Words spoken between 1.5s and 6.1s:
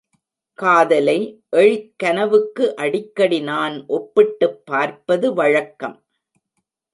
எழிற்கனவுக்கு அடிக்கடி நான் ஒப்பிட்டுப் பார்ப்பது வழக்கம்.